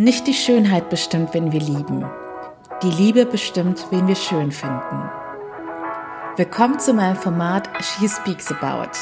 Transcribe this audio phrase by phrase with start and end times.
[0.00, 2.08] Nicht die Schönheit bestimmt, wen wir lieben.
[2.84, 5.10] Die Liebe bestimmt, wen wir schön finden.
[6.36, 8.96] Willkommen zu meinem Format She Speaks About.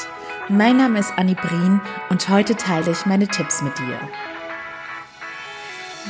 [0.49, 3.99] Mein Name ist Annie Brien und heute teile ich meine Tipps mit dir.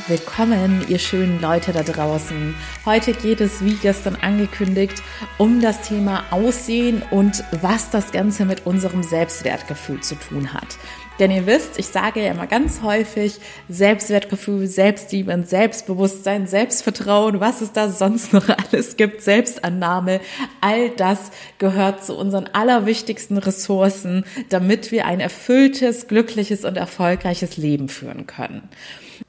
[0.06, 2.54] Willkommen, ihr schönen Leute da draußen.
[2.86, 5.02] Heute geht es, wie gestern angekündigt,
[5.36, 10.78] um das Thema Aussehen und was das Ganze mit unserem Selbstwertgefühl zu tun hat.
[11.18, 17.72] Denn ihr wisst, ich sage ja immer ganz häufig, Selbstwertgefühl, Selbstliebe Selbstbewusstsein, Selbstvertrauen, was es
[17.72, 20.20] da sonst noch alles gibt, Selbstannahme,
[20.60, 27.88] all das gehört zu unseren allerwichtigsten Ressourcen, damit wir ein erfülltes, glückliches und erfolgreiches Leben
[27.88, 28.68] führen können.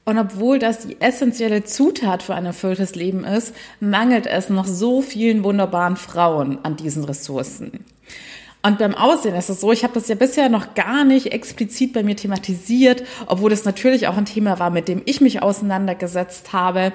[0.04, 5.02] Und obwohl das die essentielle Zutat für ein erfülltes Leben ist, mangelt es noch so
[5.02, 7.84] vielen wunderbaren Frauen an diesen Ressourcen.
[8.62, 11.94] Und beim Aussehen ist es so, ich habe das ja bisher noch gar nicht explizit
[11.94, 16.52] bei mir thematisiert, obwohl das natürlich auch ein Thema war, mit dem ich mich auseinandergesetzt
[16.52, 16.92] habe.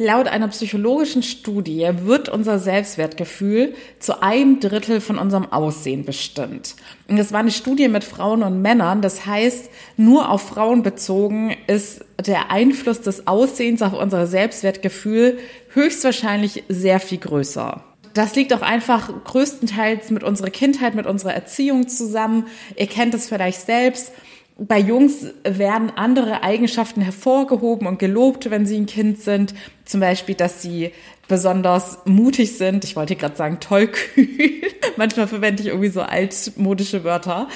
[0.00, 6.76] Laut einer psychologischen Studie wird unser Selbstwertgefühl zu einem Drittel von unserem Aussehen bestimmt.
[7.08, 9.02] Und das war eine Studie mit Frauen und Männern.
[9.02, 15.38] Das heißt, nur auf Frauen bezogen ist der Einfluss des Aussehens auf unser Selbstwertgefühl
[15.74, 17.82] höchstwahrscheinlich sehr viel größer.
[18.14, 22.46] Das liegt auch einfach größtenteils mit unserer Kindheit, mit unserer Erziehung zusammen.
[22.76, 24.12] Ihr kennt es vielleicht selbst.
[24.60, 29.54] Bei Jungs werden andere Eigenschaften hervorgehoben und gelobt, wenn sie ein Kind sind.
[29.84, 30.90] Zum Beispiel, dass sie
[31.28, 32.82] besonders mutig sind.
[32.82, 34.62] Ich wollte gerade sagen tollkühn.
[34.96, 37.46] Manchmal verwende ich irgendwie so altmodische Wörter.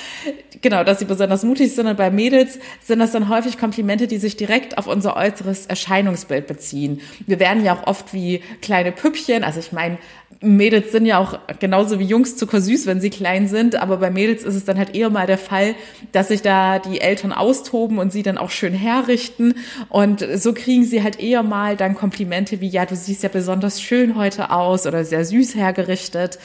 [0.60, 1.88] Genau, dass sie besonders mutig sind.
[1.88, 6.46] Und bei Mädels sind das dann häufig Komplimente, die sich direkt auf unser äußeres Erscheinungsbild
[6.46, 7.00] beziehen.
[7.26, 9.42] Wir werden ja auch oft wie kleine Püppchen.
[9.42, 9.98] Also ich meine,
[10.42, 14.42] Mädels sind ja auch genauso wie Jungs zuckersüß, wenn sie klein sind, aber bei Mädels
[14.42, 15.74] ist es dann halt eher mal der Fall,
[16.10, 19.54] dass sich da die Eltern austoben und sie dann auch schön herrichten
[19.88, 23.80] und so kriegen sie halt eher mal dann Komplimente wie, ja, du siehst ja besonders
[23.80, 26.38] schön heute aus oder sehr süß hergerichtet.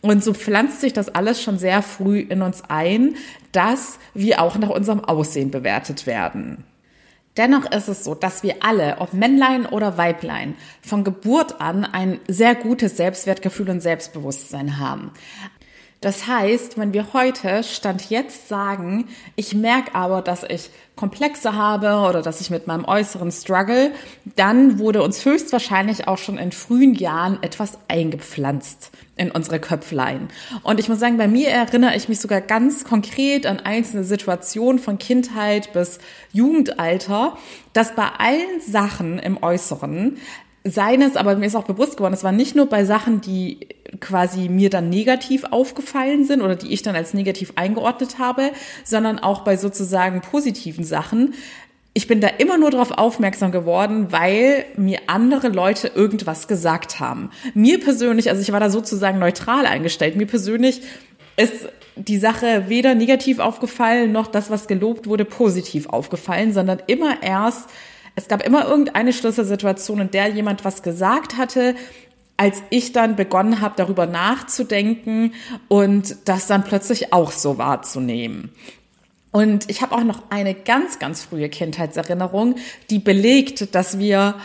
[0.00, 3.16] Und so pflanzt sich das alles schon sehr früh in uns ein,
[3.52, 6.64] dass wir auch nach unserem Aussehen bewertet werden.
[7.36, 12.20] Dennoch ist es so, dass wir alle, ob Männlein oder Weiblein, von Geburt an ein
[12.28, 15.10] sehr gutes Selbstwertgefühl und Selbstbewusstsein haben.
[16.04, 22.06] Das heißt, wenn wir heute Stand jetzt sagen, ich merke aber, dass ich Komplexe habe
[22.06, 23.90] oder dass ich mit meinem Äußeren struggle,
[24.36, 30.28] dann wurde uns höchstwahrscheinlich auch schon in frühen Jahren etwas eingepflanzt in unsere Köpflein.
[30.62, 34.78] Und ich muss sagen, bei mir erinnere ich mich sogar ganz konkret an einzelne Situationen
[34.78, 36.00] von Kindheit bis
[36.32, 37.38] Jugendalter,
[37.72, 40.18] dass bei allen Sachen im Äußeren
[40.64, 43.68] seines, aber mir ist auch bewusst geworden, es war nicht nur bei Sachen, die
[44.00, 48.50] quasi mir dann negativ aufgefallen sind oder die ich dann als negativ eingeordnet habe,
[48.82, 51.34] sondern auch bei sozusagen positiven Sachen.
[51.92, 57.30] Ich bin da immer nur darauf aufmerksam geworden, weil mir andere Leute irgendwas gesagt haben.
[57.52, 60.80] Mir persönlich, also ich war da sozusagen neutral eingestellt, mir persönlich
[61.36, 67.22] ist die Sache weder negativ aufgefallen, noch das, was gelobt wurde, positiv aufgefallen, sondern immer
[67.22, 67.68] erst
[68.16, 71.74] es gab immer irgendeine Schlüsselsituation, in der jemand was gesagt hatte,
[72.36, 75.34] als ich dann begonnen habe, darüber nachzudenken
[75.68, 78.50] und das dann plötzlich auch so wahrzunehmen.
[79.30, 82.56] Und ich habe auch noch eine ganz, ganz frühe Kindheitserinnerung,
[82.90, 84.36] die belegt, dass wir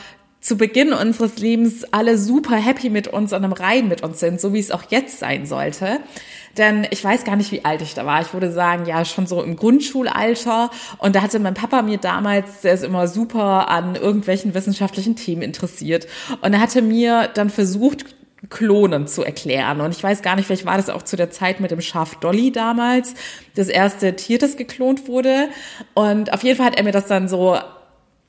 [0.42, 4.40] zu Beginn unseres Lebens alle super happy mit uns und im Reihen mit uns sind,
[4.40, 6.00] so wie es auch jetzt sein sollte.
[6.58, 8.22] Denn ich weiß gar nicht, wie alt ich da war.
[8.22, 10.72] Ich würde sagen, ja, schon so im Grundschulalter.
[10.98, 15.42] Und da hatte mein Papa mir damals, der ist immer super an irgendwelchen wissenschaftlichen Themen
[15.42, 16.08] interessiert.
[16.42, 18.06] Und er hatte mir dann versucht,
[18.50, 19.82] Klonen zu erklären.
[19.82, 22.16] Und ich weiß gar nicht, vielleicht war das auch zu der Zeit mit dem Schaf
[22.16, 23.14] Dolly damals,
[23.56, 25.50] das erste Tier, das geklont wurde.
[25.94, 27.58] Und auf jeden Fall hat er mir das dann so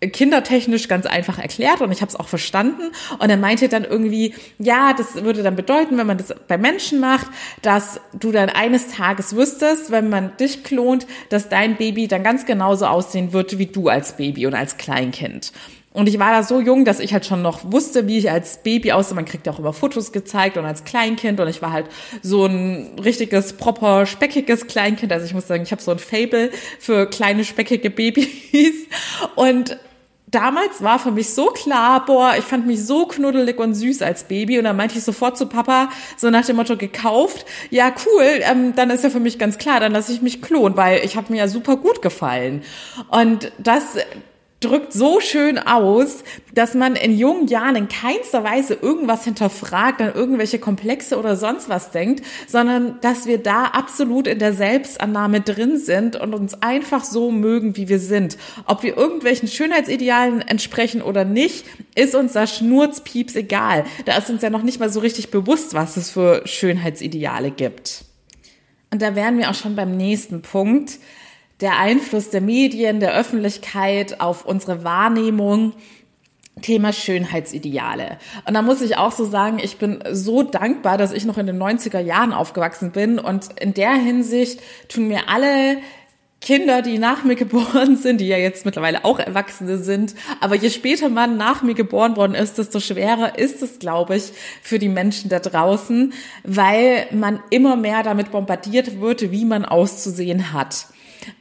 [0.00, 2.92] kindertechnisch ganz einfach erklärt und ich habe es auch verstanden.
[3.18, 7.00] Und er meinte dann irgendwie, ja, das würde dann bedeuten, wenn man das bei Menschen
[7.00, 7.26] macht,
[7.62, 12.46] dass du dann eines Tages wüsstest, wenn man dich klont, dass dein Baby dann ganz
[12.46, 15.52] genauso aussehen wird wie du als Baby und als Kleinkind.
[15.92, 18.62] Und ich war da so jung, dass ich halt schon noch wusste, wie ich als
[18.62, 19.16] Baby aussehe.
[19.16, 21.40] Man kriegt ja auch immer Fotos gezeigt und als Kleinkind.
[21.40, 21.86] Und ich war halt
[22.22, 25.12] so ein richtiges, proper, speckiges Kleinkind.
[25.12, 28.86] Also ich muss sagen, ich habe so ein Fable für kleine, speckige Babys.
[29.34, 29.78] Und
[30.30, 34.24] damals war für mich so klar, boah, ich fand mich so knuddelig und süß als
[34.24, 38.40] Baby und dann meinte ich sofort zu Papa, so nach dem Motto gekauft, ja cool,
[38.40, 41.16] ähm, dann ist ja für mich ganz klar, dann lasse ich mich klonen, weil ich
[41.16, 42.62] habe mir ja super gut gefallen.
[43.10, 43.96] Und das
[44.60, 46.22] drückt so schön aus,
[46.54, 51.70] dass man in jungen Jahren in keinster Weise irgendwas hinterfragt, an irgendwelche Komplexe oder sonst
[51.70, 57.04] was denkt, sondern dass wir da absolut in der Selbstannahme drin sind und uns einfach
[57.04, 58.36] so mögen, wie wir sind.
[58.66, 61.64] Ob wir irgendwelchen Schönheitsidealen entsprechen oder nicht,
[61.94, 63.84] ist uns da Schnurzpieps egal.
[64.04, 68.04] Da ist uns ja noch nicht mal so richtig bewusst, was es für Schönheitsideale gibt.
[68.90, 70.98] Und da wären wir auch schon beim nächsten Punkt
[71.60, 75.72] der Einfluss der Medien, der Öffentlichkeit auf unsere Wahrnehmung.
[76.62, 78.18] Thema Schönheitsideale.
[78.46, 81.46] Und da muss ich auch so sagen, ich bin so dankbar, dass ich noch in
[81.46, 83.18] den 90er Jahren aufgewachsen bin.
[83.18, 85.78] Und in der Hinsicht tun mir alle
[86.40, 90.70] Kinder, die nach mir geboren sind, die ja jetzt mittlerweile auch Erwachsene sind, aber je
[90.70, 94.88] später man nach mir geboren worden ist, desto schwerer ist es, glaube ich, für die
[94.88, 96.12] Menschen da draußen,
[96.44, 100.86] weil man immer mehr damit bombardiert wird, wie man auszusehen hat.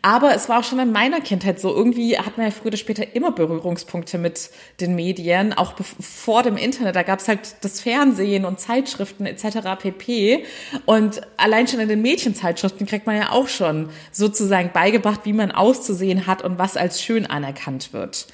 [0.01, 1.73] Aber es war auch schon in meiner Kindheit so.
[1.73, 4.49] Irgendwie hat man ja früher oder später immer Berührungspunkte mit
[4.79, 6.95] den Medien, auch vor dem Internet.
[6.95, 9.79] Da gab es halt das Fernsehen und Zeitschriften etc.
[9.79, 10.45] pp.
[10.85, 15.51] Und allein schon in den Mädchenzeitschriften kriegt man ja auch schon sozusagen beigebracht, wie man
[15.51, 18.27] auszusehen hat und was als schön anerkannt wird.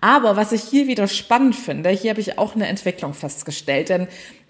[0.00, 4.08] Aber was ich hier wieder spannend finde, hier habe ich auch eine Entwicklung festgestellt, denn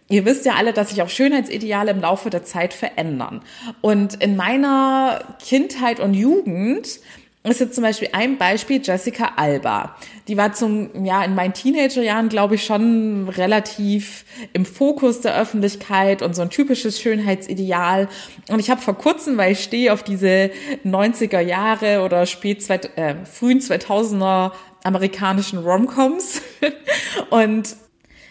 [0.08, 3.42] Ihr wisst ja alle, dass sich auch Schönheitsideale im Laufe der Zeit verändern.
[3.80, 7.00] Und in meiner Kindheit und Jugend
[7.44, 9.96] ist jetzt zum Beispiel ein Beispiel Jessica Alba.
[10.26, 16.22] Die war zum, ja, in meinen Teenagerjahren, glaube ich, schon relativ im Fokus der Öffentlichkeit
[16.22, 18.08] und so ein typisches Schönheitsideal.
[18.48, 20.50] Und ich habe vor kurzem, weil ich stehe auf diese
[20.84, 24.52] 90er Jahre oder spät, äh, frühen 2000er
[24.84, 26.42] amerikanischen Romcoms
[27.30, 27.76] und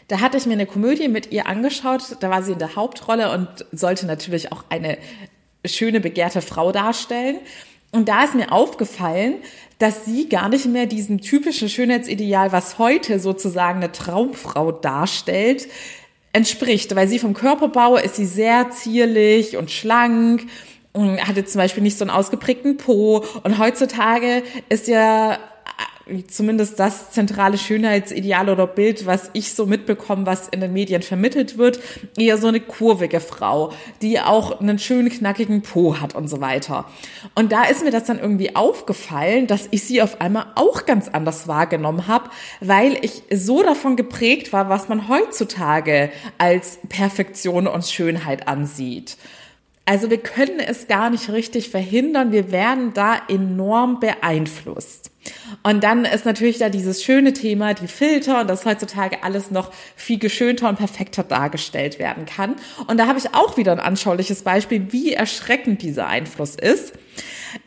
[0.07, 3.31] da hatte ich mir eine Komödie mit ihr angeschaut, da war sie in der Hauptrolle
[3.33, 4.97] und sollte natürlich auch eine
[5.65, 7.39] schöne, begehrte Frau darstellen.
[7.91, 9.35] Und da ist mir aufgefallen,
[9.79, 15.67] dass sie gar nicht mehr diesem typischen Schönheitsideal, was heute sozusagen eine Traumfrau darstellt,
[16.33, 16.95] entspricht.
[16.95, 20.45] Weil sie vom Körperbau ist sie sehr zierlich und schlank
[20.93, 23.23] und hatte zum Beispiel nicht so einen ausgeprägten Po.
[23.43, 25.37] Und heutzutage ist ja
[26.29, 31.57] zumindest das zentrale Schönheitsideal oder Bild, was ich so mitbekomme, was in den Medien vermittelt
[31.57, 31.79] wird,
[32.17, 33.71] eher so eine kurvige Frau,
[34.01, 36.85] die auch einen schönen knackigen Po hat und so weiter.
[37.35, 41.07] Und da ist mir das dann irgendwie aufgefallen, dass ich sie auf einmal auch ganz
[41.07, 47.85] anders wahrgenommen habe, weil ich so davon geprägt war, was man heutzutage als Perfektion und
[47.85, 49.17] Schönheit ansieht.
[49.85, 55.06] Also wir können es gar nicht richtig verhindern, wir werden da enorm beeinflusst.
[55.63, 59.71] Und dann ist natürlich da dieses schöne Thema, die Filter und dass heutzutage alles noch
[59.95, 62.55] viel geschönter und perfekter dargestellt werden kann.
[62.87, 66.93] Und da habe ich auch wieder ein anschauliches Beispiel, wie erschreckend dieser Einfluss ist.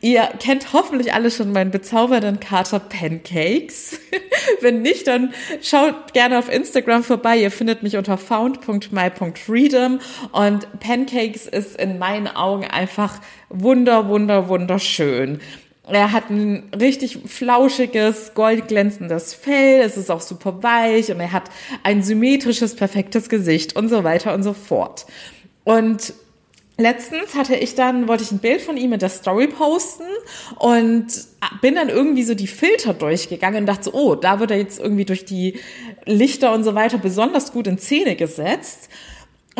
[0.01, 3.99] Ihr kennt hoffentlich alle schon meinen bezaubernden Kater Pancakes.
[4.61, 7.39] Wenn nicht, dann schaut gerne auf Instagram vorbei.
[7.39, 10.01] Ihr findet mich unter found.my.freedom
[10.33, 15.41] und Pancakes ist in meinen Augen einfach wunder, wunder, wunderschön.
[15.93, 21.51] Er hat ein richtig flauschiges, goldglänzendes Fell, es ist auch super weich und er hat
[21.83, 25.07] ein symmetrisches, perfektes Gesicht und so weiter und so fort.
[25.65, 26.15] Und
[26.77, 30.05] letztens hatte ich dann, wollte ich ein Bild von ihm in der Story posten
[30.59, 31.07] und
[31.61, 34.81] bin dann irgendwie so die Filter durchgegangen und dachte so, oh, da wird er jetzt
[34.81, 35.61] irgendwie durch die
[36.07, 38.89] Lichter und so weiter besonders gut in Szene gesetzt.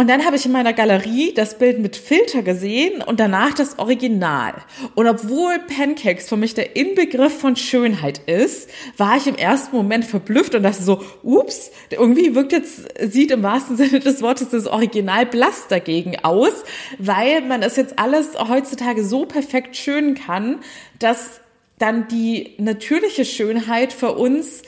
[0.01, 3.79] Und dann habe ich in meiner Galerie das Bild mit Filter gesehen und danach das
[3.79, 4.55] Original.
[4.95, 10.07] Und obwohl Pancakes für mich der Inbegriff von Schönheit ist, war ich im ersten Moment
[10.07, 14.67] verblüfft und dachte so, ups, irgendwie wirkt jetzt, sieht im wahrsten Sinne des Wortes das
[14.67, 16.65] Original blass dagegen aus,
[16.97, 20.61] weil man es jetzt alles heutzutage so perfekt schön kann,
[20.99, 21.43] dass
[21.77, 24.63] dann die natürliche Schönheit für uns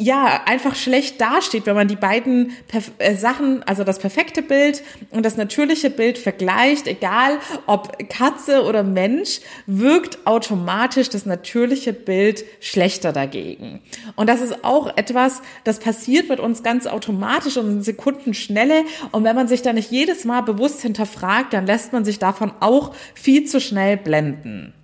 [0.00, 4.84] ja, einfach schlecht dasteht, wenn man die beiden Perf äh, Sachen, also das perfekte Bild
[5.10, 12.44] und das natürliche Bild vergleicht, egal ob Katze oder Mensch, wirkt automatisch das natürliche Bild
[12.60, 13.80] schlechter dagegen.
[14.14, 18.84] Und das ist auch etwas, das passiert mit uns ganz automatisch und in Sekundenschnelle.
[19.10, 22.52] Und wenn man sich da nicht jedes Mal bewusst hinterfragt, dann lässt man sich davon
[22.60, 24.74] auch viel zu schnell blenden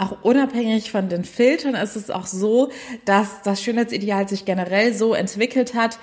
[0.00, 2.70] auch unabhängig von den Filtern ist es auch so,
[3.04, 5.98] dass das Schönheitsideal sich generell so entwickelt hat,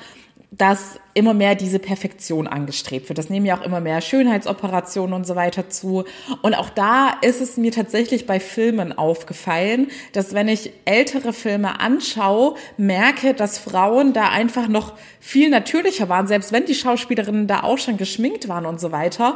[0.52, 3.18] dass immer mehr diese Perfektion angestrebt wird.
[3.18, 6.06] Das nehmen ja auch immer mehr Schönheitsoperationen und so weiter zu.
[6.42, 11.80] Und auch da ist es mir tatsächlich bei Filmen aufgefallen, dass wenn ich ältere Filme
[11.82, 17.64] anschaue, merke, dass Frauen da einfach noch viel natürlicher waren, selbst wenn die Schauspielerinnen da
[17.64, 19.36] auch schon geschminkt waren und so weiter.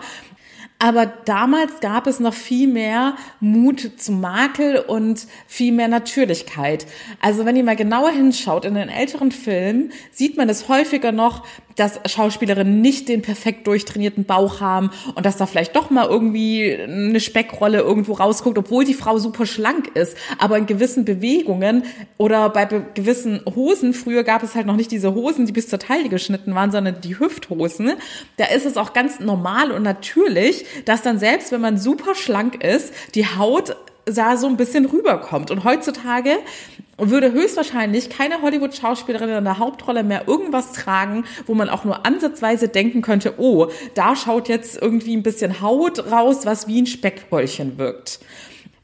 [0.83, 6.87] Aber damals gab es noch viel mehr Mut zum Makel und viel mehr Natürlichkeit.
[7.21, 11.45] Also wenn ihr mal genauer hinschaut, in den älteren Filmen sieht man es häufiger noch,
[11.81, 16.77] dass Schauspielerinnen nicht den perfekt durchtrainierten Bauch haben und dass da vielleicht doch mal irgendwie
[16.79, 20.15] eine Speckrolle irgendwo rausguckt, obwohl die Frau super schlank ist.
[20.37, 21.83] Aber in gewissen Bewegungen
[22.17, 25.79] oder bei gewissen Hosen, früher gab es halt noch nicht diese Hosen, die bis zur
[25.79, 27.93] Taille geschnitten waren, sondern die Hüfthosen.
[28.37, 32.63] Da ist es auch ganz normal und natürlich, dass dann selbst wenn man super schlank
[32.63, 35.51] ist, die Haut da so ein bisschen rüberkommt.
[35.51, 36.37] Und heutzutage
[36.97, 42.67] würde höchstwahrscheinlich keine Hollywood-Schauspielerin in der Hauptrolle mehr irgendwas tragen, wo man auch nur ansatzweise
[42.67, 47.77] denken könnte, oh, da schaut jetzt irgendwie ein bisschen Haut raus, was wie ein Speckbällchen
[47.77, 48.19] wirkt.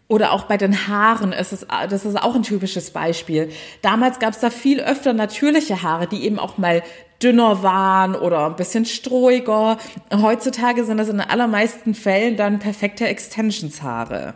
[0.10, 3.50] Oder auch bei den Haaren ist es, das ist auch ein typisches Beispiel.
[3.82, 6.82] Damals gab es da viel öfter natürliche Haare, die eben auch mal
[7.22, 9.78] dünner waren oder ein bisschen strohiger.
[10.14, 14.36] Heutzutage sind das in den allermeisten Fällen dann perfekte Extensionshaare.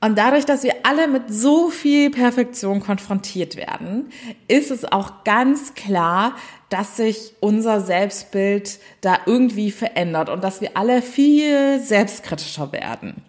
[0.00, 4.10] Und dadurch, dass wir alle mit so viel Perfektion konfrontiert werden,
[4.46, 6.36] ist es auch ganz klar,
[6.68, 13.22] dass sich unser Selbstbild da irgendwie verändert und dass wir alle viel selbstkritischer werden.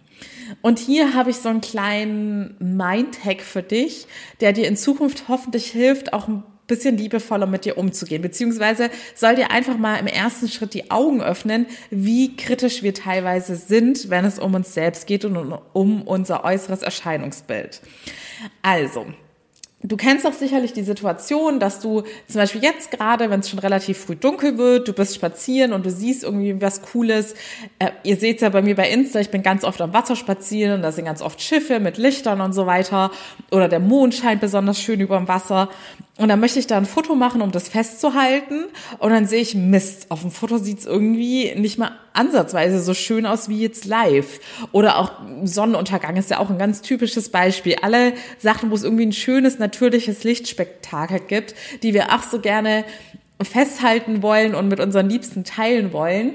[0.60, 4.06] Und hier habe ich so einen kleinen Mindhack für dich,
[4.40, 8.22] der dir in Zukunft hoffentlich hilft, auch ein bisschen liebevoller mit dir umzugehen.
[8.22, 13.56] Beziehungsweise soll dir einfach mal im ersten Schritt die Augen öffnen, wie kritisch wir teilweise
[13.56, 15.36] sind, wenn es um uns selbst geht und
[15.72, 17.80] um unser äußeres Erscheinungsbild.
[18.62, 19.06] Also,
[19.80, 23.60] Du kennst doch sicherlich die Situation, dass du zum Beispiel jetzt gerade, wenn es schon
[23.60, 27.34] relativ früh dunkel wird, du bist spazieren und du siehst irgendwie was Cooles.
[27.78, 30.74] Äh, ihr seht ja bei mir bei Insta, ich bin ganz oft am Wasser spazieren
[30.74, 33.12] und da sind ganz oft Schiffe mit Lichtern und so weiter.
[33.52, 35.68] Oder der Mond scheint besonders schön über dem Wasser.
[36.18, 38.64] Und dann möchte ich da ein Foto machen, um das festzuhalten.
[38.98, 43.24] Und dann sehe ich, Mist, auf dem Foto sieht's irgendwie nicht mal ansatzweise so schön
[43.24, 44.40] aus wie jetzt live.
[44.72, 45.12] Oder auch
[45.44, 47.76] Sonnenuntergang ist ja auch ein ganz typisches Beispiel.
[47.82, 52.84] Alle Sachen, wo es irgendwie ein schönes, natürliches Lichtspektakel gibt, die wir auch so gerne
[53.40, 56.32] festhalten wollen und mit unseren Liebsten teilen wollen.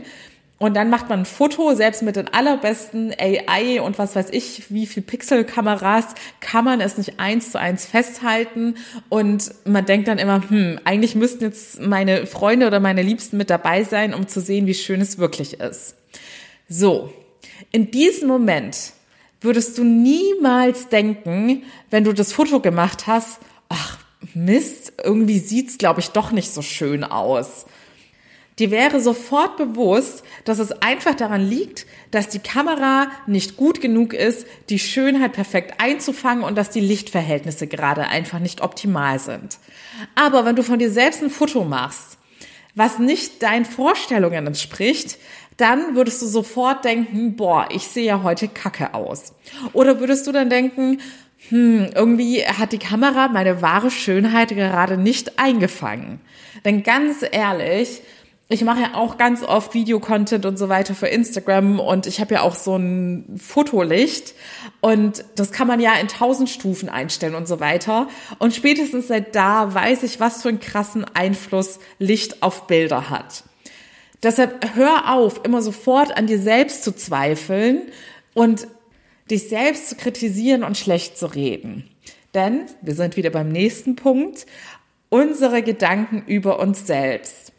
[0.63, 4.71] Und dann macht man ein Foto, selbst mit den allerbesten AI und was weiß ich,
[4.71, 6.05] wie viel Pixelkameras,
[6.39, 8.75] kann man es nicht eins zu eins festhalten.
[9.09, 13.49] Und man denkt dann immer, hm, eigentlich müssten jetzt meine Freunde oder meine Liebsten mit
[13.49, 15.95] dabei sein, um zu sehen, wie schön es wirklich ist.
[16.69, 17.11] So.
[17.73, 18.93] In diesem Moment
[19.41, 23.97] würdest du niemals denken, wenn du das Foto gemacht hast, ach,
[24.33, 27.65] Mist, irgendwie sieht's, glaube ich, doch nicht so schön aus
[28.59, 34.13] die wäre sofort bewusst, dass es einfach daran liegt, dass die Kamera nicht gut genug
[34.13, 39.57] ist, die Schönheit perfekt einzufangen und dass die Lichtverhältnisse gerade einfach nicht optimal sind.
[40.15, 42.17] Aber wenn du von dir selbst ein Foto machst,
[42.75, 45.17] was nicht deinen Vorstellungen entspricht,
[45.57, 49.33] dann würdest du sofort denken, boah, ich sehe ja heute kacke aus.
[49.73, 50.99] Oder würdest du dann denken,
[51.49, 56.21] hm, irgendwie hat die Kamera meine wahre Schönheit gerade nicht eingefangen.
[56.65, 58.01] Denn ganz ehrlich,
[58.49, 62.35] ich mache ja auch ganz oft Videocontent und so weiter für Instagram und ich habe
[62.35, 64.35] ja auch so ein Fotolicht
[64.81, 68.07] und das kann man ja in tausend Stufen einstellen und so weiter.
[68.39, 73.43] Und spätestens seit da weiß ich, was für einen krassen Einfluss Licht auf Bilder hat.
[74.21, 77.83] Deshalb hör auf, immer sofort an dir selbst zu zweifeln
[78.33, 78.67] und
[79.31, 81.89] dich selbst zu kritisieren und schlecht zu reden.
[82.33, 84.45] Denn wir sind wieder beim nächsten Punkt.
[85.09, 87.52] Unsere Gedanken über uns selbst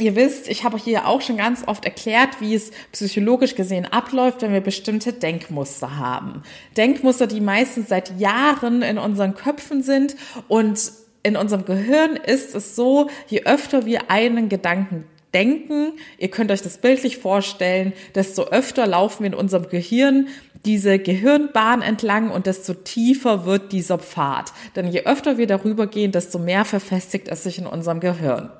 [0.00, 4.42] Ihr wisst, ich habe hier auch schon ganz oft erklärt, wie es psychologisch gesehen abläuft,
[4.42, 6.44] wenn wir bestimmte Denkmuster haben.
[6.76, 10.14] Denkmuster, die meistens seit Jahren in unseren Köpfen sind
[10.46, 10.92] und
[11.24, 16.62] in unserem Gehirn ist es so, je öfter wir einen Gedanken denken, ihr könnt euch
[16.62, 20.28] das bildlich vorstellen, desto öfter laufen wir in unserem Gehirn
[20.64, 24.52] diese Gehirnbahn entlang und desto tiefer wird dieser Pfad.
[24.76, 28.50] Denn je öfter wir darüber gehen, desto mehr verfestigt es sich in unserem Gehirn.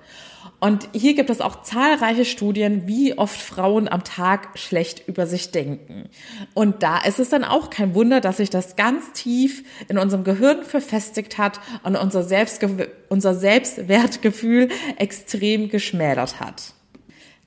[0.60, 5.52] Und hier gibt es auch zahlreiche Studien, wie oft Frauen am Tag schlecht über sich
[5.52, 6.08] denken.
[6.52, 10.24] Und da ist es dann auch kein Wunder, dass sich das ganz tief in unserem
[10.24, 16.74] Gehirn verfestigt hat und unser, Selbstge unser Selbstwertgefühl extrem geschmälert hat.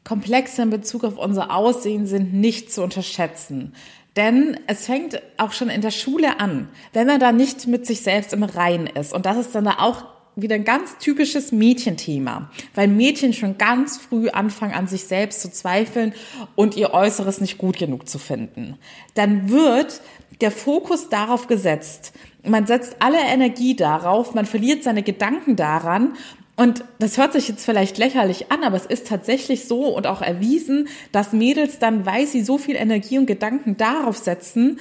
[0.06, 3.74] Komplexe in Bezug auf unser Aussehen sind nicht zu unterschätzen.
[4.15, 8.01] Denn es fängt auch schon in der Schule an, wenn man da nicht mit sich
[8.01, 9.13] selbst im Reinen ist.
[9.13, 13.98] Und das ist dann da auch wieder ein ganz typisches Mädchenthema, weil Mädchen schon ganz
[13.98, 16.14] früh anfangen an sich selbst zu zweifeln
[16.56, 18.78] und ihr Äußeres nicht gut genug zu finden.
[19.14, 20.02] Dann wird
[20.40, 22.14] der Fokus darauf gesetzt.
[22.44, 26.14] Man setzt alle Energie darauf, man verliert seine Gedanken daran
[26.58, 30.22] Und das hört sich jetzt vielleicht lächerlich an, aber es ist tatsächlich so und auch
[30.22, 34.80] erwiesen, dass Mädels dann, weil sie so viel Energie und Gedanken darauf setzen,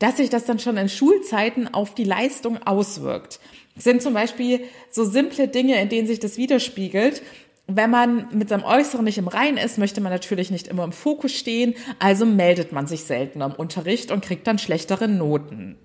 [0.00, 3.38] dass sich das dann schon in Schulzeiten auf die Leistung auswirkt.
[3.76, 7.22] Das sind zum Beispiel so simple Dinge, in denen sich das widerspiegelt.
[7.68, 10.92] Wenn man mit seinem Äußeren nicht im Rein ist, möchte man natürlich nicht immer im
[10.92, 15.76] Fokus stehen, also meldet man sich seltener im Unterricht und kriegt dann schlechtere Noten.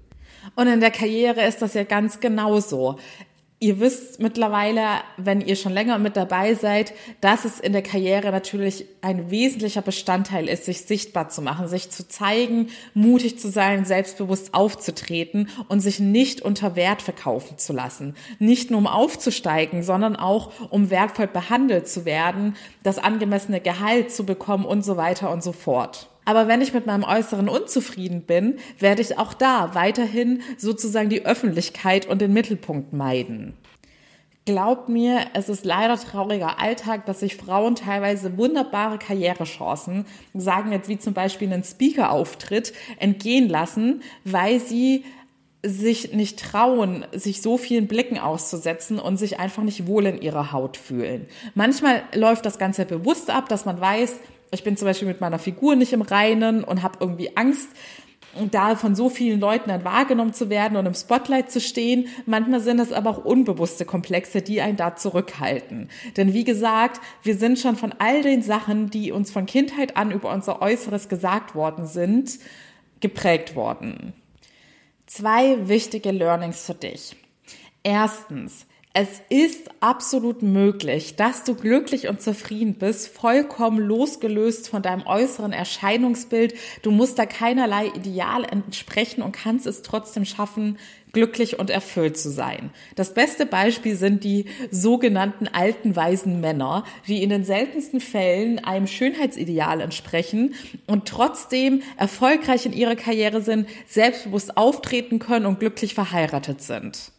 [0.55, 2.97] Und in der Karriere ist das ja ganz genauso.
[3.65, 4.83] Ihr wisst mittlerweile,
[5.17, 9.81] wenn ihr schon länger mit dabei seid, dass es in der Karriere natürlich ein wesentlicher
[9.81, 15.79] Bestandteil ist, sich sichtbar zu machen, sich zu zeigen, mutig zu sein, selbstbewusst aufzutreten und
[15.79, 18.13] sich nicht unter Wert verkaufen zu lassen.
[18.37, 24.27] Nicht nur um aufzusteigen, sondern auch um wertvoll behandelt zu werden, das angemessene Gehalt zu
[24.27, 26.07] bekommen und so weiter und so fort.
[26.25, 31.25] Aber wenn ich mit meinem Äußeren unzufrieden bin, werde ich auch da weiterhin sozusagen die
[31.25, 33.53] Öffentlichkeit und den Mittelpunkt meiden.
[34.45, 40.05] Glaubt mir, es ist leider trauriger Alltag, dass sich Frauen teilweise wunderbare Karrierechancen,
[40.35, 45.03] sagen jetzt wie zum Beispiel einen Speaker-Auftritt, entgehen lassen, weil sie
[45.63, 50.51] sich nicht trauen, sich so vielen Blicken auszusetzen und sich einfach nicht wohl in ihrer
[50.51, 51.25] Haut fühlen.
[51.55, 54.19] Manchmal läuft das Ganze bewusst ab, dass man weiß,
[54.51, 57.69] ich bin zum Beispiel mit meiner Figur nicht im Reinen und habe irgendwie Angst,
[58.51, 62.07] da von so vielen Leuten dann wahrgenommen zu werden und im Spotlight zu stehen.
[62.25, 65.89] Manchmal sind es aber auch unbewusste Komplexe, die einen da zurückhalten.
[66.17, 70.11] Denn wie gesagt, wir sind schon von all den Sachen, die uns von Kindheit an
[70.11, 72.39] über unser Äußeres gesagt worden sind,
[72.99, 74.13] geprägt worden.
[75.05, 77.15] Zwei wichtige Learnings für dich.
[77.83, 78.65] Erstens,
[78.97, 85.51] es ist absolut möglich, dass du glücklich und zufrieden bist, vollkommen losgelöst von deinem äußeren
[85.51, 86.53] Erscheinungsbild.
[86.81, 90.77] Du musst da keinerlei Ideal entsprechen und kannst es trotzdem schaffen,
[91.11, 92.69] glücklich und erfüllt zu sein.
[92.95, 98.87] Das beste Beispiel sind die sogenannten alten weisen Männer, die in den seltensten Fällen einem
[98.87, 100.55] Schönheitsideal entsprechen
[100.87, 107.11] und trotzdem erfolgreich in ihrer Karriere sind, selbstbewusst auftreten können und glücklich verheiratet sind.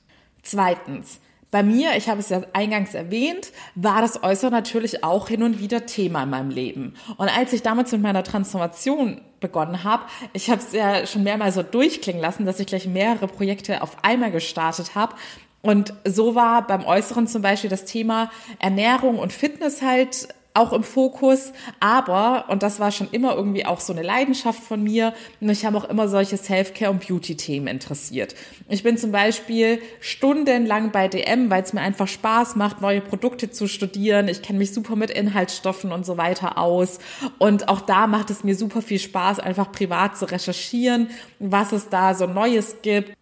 [0.42, 5.42] Zweitens, bei mir, ich habe es ja eingangs erwähnt, war das Äußere natürlich auch hin
[5.42, 6.94] und wieder Thema in meinem Leben.
[7.16, 11.54] Und als ich damals mit meiner Transformation begonnen habe, ich habe es ja schon mehrmals
[11.54, 15.14] so durchklingen lassen, dass ich gleich mehrere Projekte auf einmal gestartet habe.
[15.62, 20.82] Und so war beim Äußeren zum Beispiel das Thema Ernährung und Fitness halt auch im
[20.82, 25.64] Fokus, aber, und das war schon immer irgendwie auch so eine Leidenschaft von mir, mich
[25.64, 28.34] haben auch immer solche Self-Care- und Beauty-Themen interessiert.
[28.68, 33.50] Ich bin zum Beispiel stundenlang bei DM, weil es mir einfach Spaß macht, neue Produkte
[33.50, 34.28] zu studieren.
[34.28, 36.98] Ich kenne mich super mit Inhaltsstoffen und so weiter aus.
[37.38, 41.88] Und auch da macht es mir super viel Spaß, einfach privat zu recherchieren, was es
[41.88, 43.16] da so Neues gibt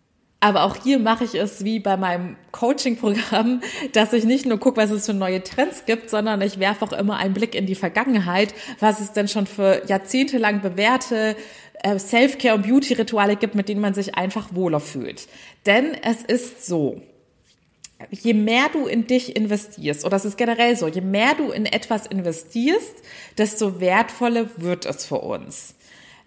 [0.44, 4.76] aber auch hier mache ich es wie bei meinem Coaching-Programm, dass ich nicht nur gucke,
[4.76, 7.74] was es für neue Trends gibt, sondern ich werfe auch immer einen Blick in die
[7.74, 11.34] Vergangenheit, was es denn schon für jahrzehntelang bewährte
[11.82, 15.28] äh, Self-Care- und Beauty-Rituale gibt, mit denen man sich einfach wohler fühlt.
[15.64, 17.00] Denn es ist so,
[18.10, 21.64] je mehr du in dich investierst, oder das ist generell so, je mehr du in
[21.64, 22.92] etwas investierst,
[23.38, 25.74] desto wertvoller wird es für uns.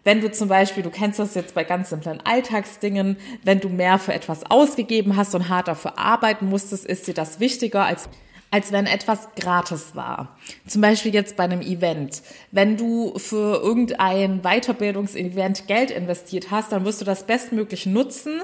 [0.07, 3.99] Wenn du zum Beispiel, du kennst das jetzt bei ganz simplen Alltagsdingen, wenn du mehr
[3.99, 8.07] für etwas ausgegeben hast und hart dafür arbeiten musstest, ist dir das wichtiger als
[8.49, 10.37] als wenn etwas gratis war.
[10.65, 12.21] Zum Beispiel jetzt bei einem Event.
[12.51, 18.41] Wenn du für irgendein Weiterbildungsevent Geld investiert hast, dann wirst du das bestmöglich nutzen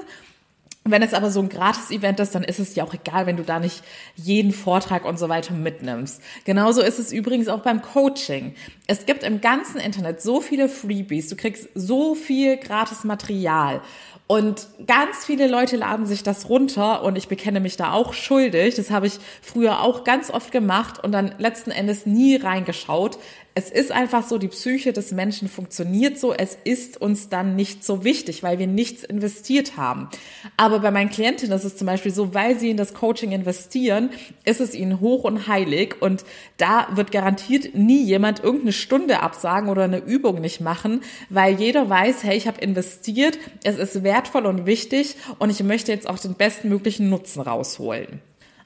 [0.86, 3.42] wenn es aber so ein Gratis-Event ist, dann ist es ja auch egal, wenn du
[3.42, 3.82] da nicht
[4.16, 6.20] jeden Vortrag und so weiter mitnimmst.
[6.44, 8.54] Genauso ist es übrigens auch beim Coaching.
[8.86, 13.80] Es gibt im ganzen Internet so viele Freebies, du kriegst so viel gratis Material.
[14.26, 18.74] Und ganz viele Leute laden sich das runter und ich bekenne mich da auch schuldig.
[18.74, 23.18] Das habe ich früher auch ganz oft gemacht und dann letzten Endes nie reingeschaut
[23.56, 27.84] es ist einfach so, die Psyche des Menschen funktioniert so, es ist uns dann nicht
[27.84, 30.08] so wichtig, weil wir nichts investiert haben.
[30.56, 34.10] Aber bei meinen Klientinnen ist es zum Beispiel so, weil sie in das Coaching investieren,
[34.44, 36.24] ist es ihnen hoch und heilig und
[36.56, 41.88] da wird garantiert nie jemand irgendeine Stunde absagen oder eine Übung nicht machen, weil jeder
[41.88, 46.18] weiß, hey, ich habe investiert, es ist wertvoll und wichtig und ich möchte jetzt auch
[46.18, 48.20] den bestmöglichen Nutzen rausholen.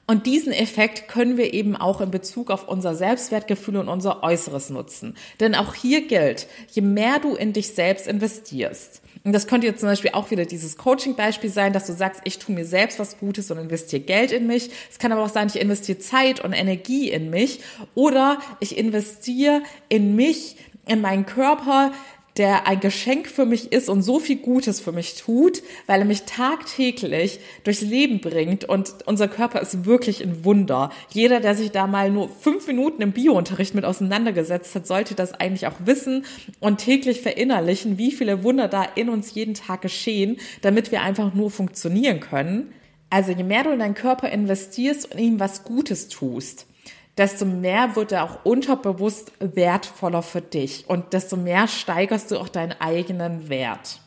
[0.09, 4.71] Und diesen Effekt können wir eben auch in Bezug auf unser Selbstwertgefühl und unser Äußeres
[4.71, 5.15] nutzen.
[5.39, 9.81] Denn auch hier gilt, je mehr du in dich selbst investierst, und das könnte jetzt
[9.81, 13.19] zum Beispiel auch wieder dieses Coaching-Beispiel sein, dass du sagst, ich tue mir selbst was
[13.19, 14.71] Gutes und investiere Geld in mich.
[14.89, 17.59] Es kann aber auch sein, ich investiere Zeit und Energie in mich
[17.93, 20.55] oder ich investiere in mich,
[20.87, 21.91] in meinen Körper,
[22.37, 26.05] der ein Geschenk für mich ist und so viel Gutes für mich tut, weil er
[26.05, 30.91] mich tagtäglich durchs Leben bringt und unser Körper ist wirklich ein Wunder.
[31.09, 35.33] Jeder, der sich da mal nur fünf Minuten im Biounterricht mit auseinandergesetzt hat, sollte das
[35.33, 36.25] eigentlich auch wissen
[36.59, 41.33] und täglich verinnerlichen, wie viele Wunder da in uns jeden Tag geschehen, damit wir einfach
[41.33, 42.73] nur funktionieren können.
[43.09, 46.67] Also je mehr du in deinen Körper investierst und ihm was Gutes tust,
[47.17, 52.49] desto mehr wird er auch unterbewusst wertvoller für dich und desto mehr steigerst du auch
[52.49, 53.99] deinen eigenen Wert.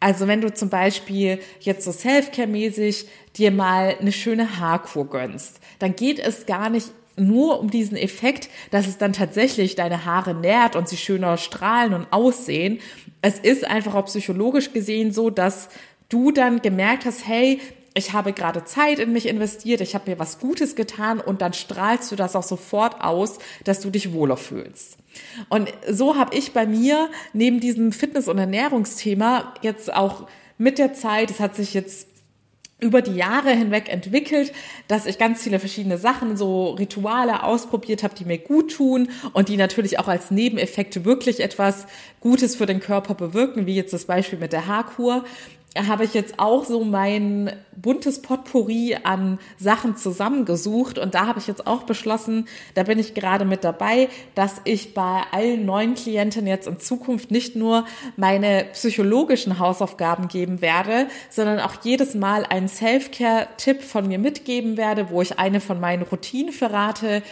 [0.00, 5.96] Also wenn du zum Beispiel jetzt so Selfcare-mäßig dir mal eine schöne Haarkur gönnst, dann
[5.96, 10.76] geht es gar nicht nur um diesen Effekt, dass es dann tatsächlich deine Haare nährt
[10.76, 12.78] und sie schöner strahlen und aussehen.
[13.22, 15.68] Es ist einfach auch psychologisch gesehen so, dass
[16.08, 17.60] du dann gemerkt hast, hey,
[17.98, 21.52] ich habe gerade Zeit in mich investiert, ich habe mir was Gutes getan und dann
[21.52, 24.96] strahlst du das auch sofort aus, dass du dich wohler fühlst.
[25.48, 30.94] Und so habe ich bei mir neben diesem Fitness- und Ernährungsthema jetzt auch mit der
[30.94, 32.08] Zeit, es hat sich jetzt
[32.80, 34.52] über die Jahre hinweg entwickelt,
[34.86, 39.48] dass ich ganz viele verschiedene Sachen, so Rituale ausprobiert habe, die mir gut tun und
[39.48, 41.86] die natürlich auch als Nebeneffekte wirklich etwas
[42.20, 45.24] Gutes für den Körper bewirken, wie jetzt das Beispiel mit der Haarkur
[45.86, 51.46] habe ich jetzt auch so mein buntes Potpourri an Sachen zusammengesucht und da habe ich
[51.46, 56.46] jetzt auch beschlossen, da bin ich gerade mit dabei, dass ich bei allen neuen Klienten
[56.46, 57.84] jetzt in Zukunft nicht nur
[58.16, 65.10] meine psychologischen Hausaufgaben geben werde, sondern auch jedes Mal einen Self-Care-Tipp von mir mitgeben werde,
[65.10, 67.22] wo ich eine von meinen Routinen verrate,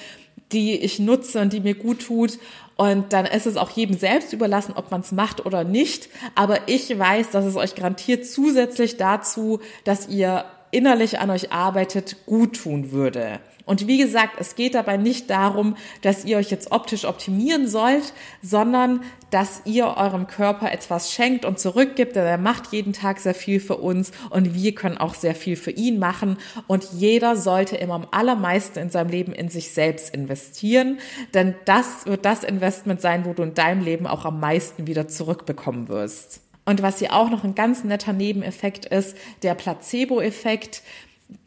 [0.53, 2.39] die ich nutze und die mir gut tut.
[2.77, 6.11] Und dann ist es auch jedem selbst überlassen, ob man es macht oder nicht.
[6.35, 12.27] Aber ich weiß, dass es euch garantiert zusätzlich dazu, dass ihr innerlich an euch arbeitet,
[12.27, 13.41] gut tun würde.
[13.67, 18.15] Und wie gesagt, es geht dabei nicht darum, dass ihr euch jetzt optisch optimieren sollt,
[18.41, 23.35] sondern dass ihr eurem Körper etwas schenkt und zurückgibt, denn er macht jeden Tag sehr
[23.35, 26.39] viel für uns und wir können auch sehr viel für ihn machen.
[26.69, 30.99] Und jeder sollte immer am allermeisten in seinem Leben in sich selbst investieren,
[31.35, 35.09] denn das wird das Investment sein, wo du in deinem Leben auch am meisten wieder
[35.09, 36.41] zurückbekommen wirst.
[36.65, 40.83] Und was hier auch noch ein ganz netter Nebeneffekt ist, der Placebo-Effekt,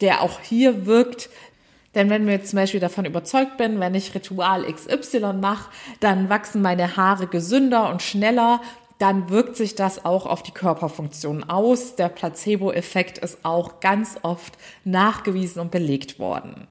[0.00, 1.30] der auch hier wirkt,
[1.94, 6.62] denn wenn mir zum Beispiel davon überzeugt bin, wenn ich Ritual XY mache, dann wachsen
[6.62, 8.60] meine Haare gesünder und schneller,
[8.98, 11.96] dann wirkt sich das auch auf die Körperfunktion aus.
[11.96, 16.68] Der Placebo-Effekt ist auch ganz oft nachgewiesen und belegt worden.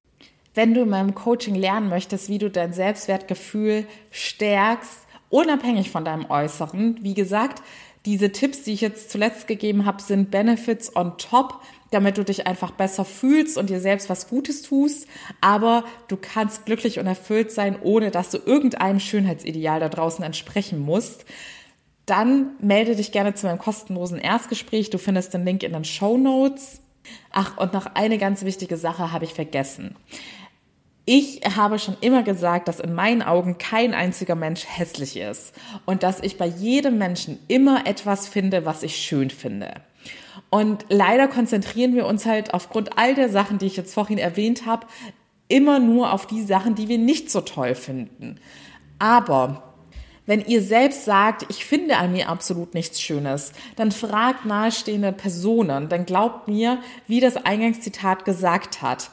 [0.53, 6.29] Wenn du in meinem Coaching lernen möchtest, wie du dein Selbstwertgefühl stärkst, unabhängig von deinem
[6.29, 7.61] Äußeren, wie gesagt,
[8.05, 12.47] diese Tipps, die ich jetzt zuletzt gegeben habe, sind Benefits on top damit du dich
[12.47, 15.07] einfach besser fühlst und dir selbst was Gutes tust.
[15.41, 20.79] Aber du kannst glücklich und erfüllt sein, ohne dass du irgendeinem Schönheitsideal da draußen entsprechen
[20.79, 21.25] musst.
[22.05, 24.89] Dann melde dich gerne zu meinem kostenlosen Erstgespräch.
[24.89, 26.81] Du findest den Link in den Show Notes.
[27.31, 29.95] Ach, und noch eine ganz wichtige Sache habe ich vergessen.
[31.11, 35.55] Ich habe schon immer gesagt, dass in meinen Augen kein einziger Mensch hässlich ist
[35.87, 39.81] und dass ich bei jedem Menschen immer etwas finde, was ich schön finde.
[40.49, 44.65] Und leider konzentrieren wir uns halt aufgrund all der Sachen, die ich jetzt vorhin erwähnt
[44.65, 44.87] habe,
[45.47, 48.39] immer nur auf die Sachen, die wir nicht so toll finden.
[48.97, 49.63] Aber
[50.25, 55.89] wenn ihr selbst sagt, ich finde an mir absolut nichts Schönes, dann fragt nahestehende Personen,
[55.89, 59.09] dann glaubt mir, wie das Eingangszitat gesagt hat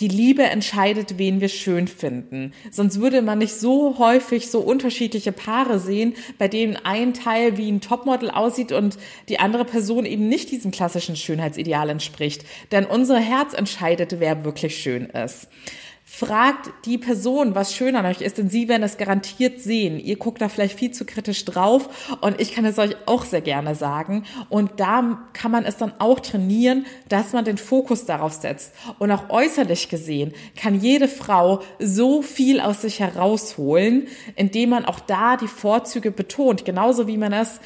[0.00, 2.52] die Liebe entscheidet, wen wir schön finden.
[2.70, 7.70] Sonst würde man nicht so häufig so unterschiedliche Paare sehen, bei denen ein Teil wie
[7.70, 8.96] ein Topmodel aussieht und
[9.28, 12.44] die andere Person eben nicht diesem klassischen Schönheitsideal entspricht.
[12.72, 15.48] Denn unser Herz entscheidet, wer wirklich schön ist.
[16.12, 20.00] Fragt die Person, was schön an euch ist, denn sie werden es garantiert sehen.
[20.00, 23.40] Ihr guckt da vielleicht viel zu kritisch drauf und ich kann es euch auch sehr
[23.40, 24.24] gerne sagen.
[24.48, 28.74] Und da kann man es dann auch trainieren, dass man den Fokus darauf setzt.
[28.98, 34.98] Und auch äußerlich gesehen kann jede Frau so viel aus sich herausholen, indem man auch
[34.98, 36.64] da die Vorzüge betont.
[36.64, 37.60] Genauso wie man es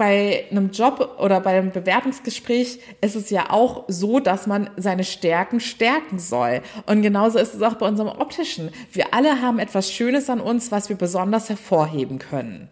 [0.00, 5.04] bei einem Job oder bei einem Bewerbungsgespräch ist es ja auch so, dass man seine
[5.04, 6.62] Stärken stärken soll.
[6.86, 8.70] Und genauso ist es auch bei unserem optischen.
[8.92, 12.70] Wir alle haben etwas Schönes an uns, was wir besonders hervorheben können.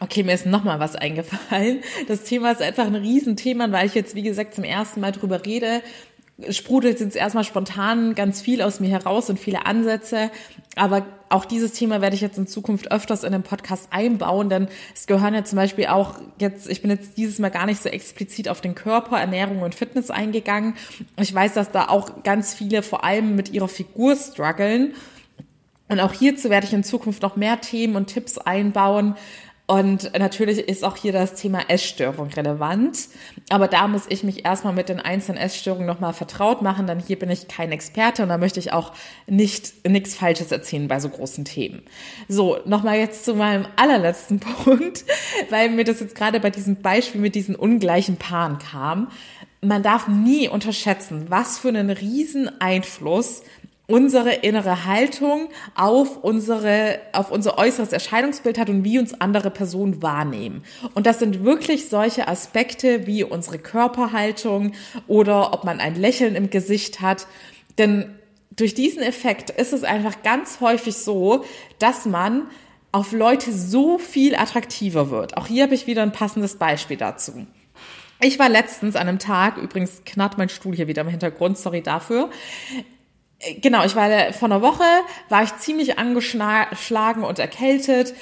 [0.00, 1.82] Okay, mir ist nochmal was eingefallen.
[2.08, 5.44] Das Thema ist einfach ein Riesenthema, weil ich jetzt, wie gesagt, zum ersten Mal drüber
[5.44, 5.82] rede
[6.50, 10.30] sprudelt jetzt erstmal spontan ganz viel aus mir heraus und viele Ansätze.
[10.74, 14.68] Aber auch dieses Thema werde ich jetzt in Zukunft öfters in den Podcast einbauen, denn
[14.94, 17.88] es gehören ja zum Beispiel auch jetzt, ich bin jetzt dieses Mal gar nicht so
[17.88, 20.74] explizit auf den Körper, Ernährung und Fitness eingegangen.
[21.18, 24.94] Ich weiß, dass da auch ganz viele vor allem mit ihrer Figur strugglen.
[25.88, 29.14] Und auch hierzu werde ich in Zukunft noch mehr Themen und Tipps einbauen.
[29.66, 33.08] Und natürlich ist auch hier das Thema Essstörung relevant.
[33.48, 37.18] Aber da muss ich mich erstmal mit den einzelnen Essstörungen nochmal vertraut machen, denn hier
[37.18, 38.92] bin ich kein Experte und da möchte ich auch
[39.26, 41.82] nicht nichts Falsches erzählen bei so großen Themen.
[42.28, 45.04] So, nochmal jetzt zu meinem allerletzten Punkt,
[45.48, 49.10] weil mir das jetzt gerade bei diesem Beispiel mit diesen ungleichen Paaren kam.
[49.60, 53.42] Man darf nie unterschätzen, was für einen riesen Einfluss
[53.92, 60.00] unsere innere Haltung auf unsere, auf unser äußeres Erscheinungsbild hat und wie uns andere Personen
[60.00, 60.64] wahrnehmen.
[60.94, 64.72] Und das sind wirklich solche Aspekte wie unsere Körperhaltung
[65.08, 67.26] oder ob man ein Lächeln im Gesicht hat.
[67.76, 68.14] Denn
[68.56, 71.44] durch diesen Effekt ist es einfach ganz häufig so,
[71.78, 72.44] dass man
[72.92, 75.36] auf Leute so viel attraktiver wird.
[75.36, 77.46] Auch hier habe ich wieder ein passendes Beispiel dazu.
[78.24, 81.82] Ich war letztens an einem Tag, übrigens knarrt mein Stuhl hier wieder im Hintergrund, sorry
[81.82, 82.30] dafür,
[83.60, 84.84] Genau, ich war vor einer Woche,
[85.28, 88.14] war ich ziemlich angeschlagen und erkältet,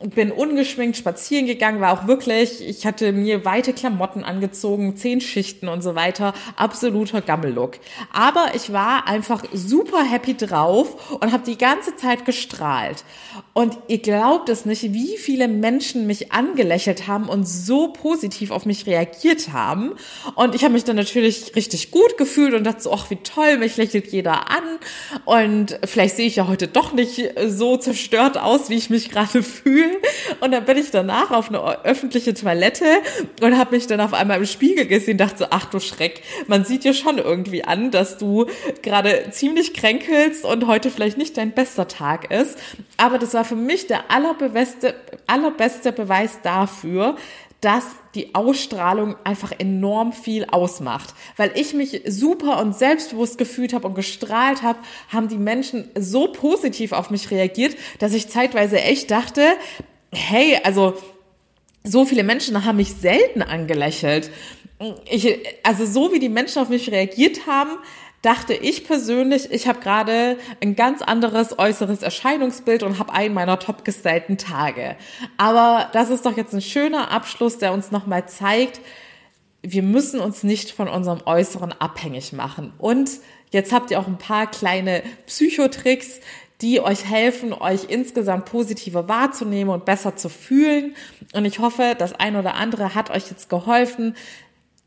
[0.00, 5.68] bin ungeschminkt spazieren gegangen, war auch wirklich, ich hatte mir weite Klamotten angezogen, zehn Schichten
[5.68, 7.78] und so weiter, absoluter Gammellook.
[8.12, 13.04] Aber ich war einfach super happy drauf und habe die ganze Zeit gestrahlt.
[13.54, 18.66] Und ihr glaubt es nicht, wie viele Menschen mich angelächelt haben und so positiv auf
[18.66, 19.94] mich reagiert haben.
[20.34, 23.56] Und ich habe mich dann natürlich richtig gut gefühlt und dachte so, ach wie toll,
[23.56, 24.64] mich lächelt jeder an.
[25.24, 29.42] Und vielleicht sehe ich ja heute doch nicht so zerstört aus, wie ich mich gerade
[29.42, 29.85] fühle.
[30.40, 32.84] Und dann bin ich danach auf eine öffentliche Toilette
[33.42, 36.64] und habe mich dann auf einmal im Spiegel gesehen, dachte so, ach du Schreck, man
[36.64, 38.46] sieht dir schon irgendwie an, dass du
[38.82, 42.58] gerade ziemlich kränkelst und heute vielleicht nicht dein bester Tag ist.
[42.96, 44.94] Aber das war für mich der allerbeste,
[45.26, 47.16] allerbeste Beweis dafür,
[47.60, 47.84] dass
[48.16, 51.14] die Ausstrahlung einfach enorm viel ausmacht.
[51.36, 56.28] Weil ich mich super und selbstbewusst gefühlt habe und gestrahlt habe, haben die Menschen so
[56.28, 59.42] positiv auf mich reagiert, dass ich zeitweise echt dachte,
[60.12, 60.94] hey, also
[61.84, 64.30] so viele Menschen haben mich selten angelächelt.
[65.10, 67.70] Ich, also so wie die Menschen auf mich reagiert haben,
[68.26, 73.60] dachte ich persönlich, ich habe gerade ein ganz anderes äußeres Erscheinungsbild und habe einen meiner
[73.60, 74.96] top gestylten Tage.
[75.36, 78.80] Aber das ist doch jetzt ein schöner Abschluss, der uns nochmal zeigt,
[79.62, 82.72] wir müssen uns nicht von unserem Äußeren abhängig machen.
[82.78, 83.10] Und
[83.52, 86.20] jetzt habt ihr auch ein paar kleine Psychotricks,
[86.62, 90.96] die euch helfen, euch insgesamt positiver wahrzunehmen und besser zu fühlen.
[91.32, 94.16] Und ich hoffe, das ein oder andere hat euch jetzt geholfen.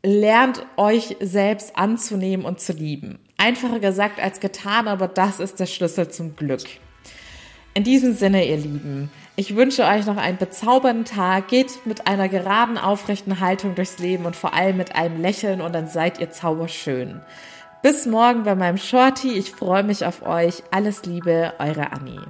[0.02, 3.18] Lernt euch selbst anzunehmen und zu lieben.
[3.40, 6.60] Einfacher gesagt als getan, aber das ist der Schlüssel zum Glück.
[7.72, 11.48] In diesem Sinne, ihr Lieben, ich wünsche euch noch einen bezaubernden Tag.
[11.48, 15.72] Geht mit einer geraden, aufrechten Haltung durchs Leben und vor allem mit einem Lächeln und
[15.72, 17.22] dann seid ihr zauberschön.
[17.82, 19.32] Bis morgen bei meinem Shorty.
[19.32, 20.62] Ich freue mich auf euch.
[20.70, 22.20] Alles Liebe, eure Annie.